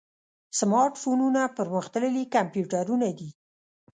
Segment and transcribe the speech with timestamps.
[0.59, 3.29] سمارټ فونونه پرمختللي کمپیوټرونه دي.